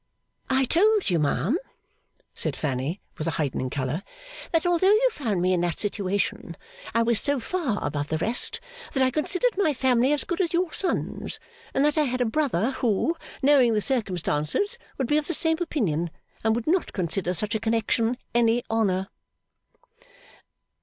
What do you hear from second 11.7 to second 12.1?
and that I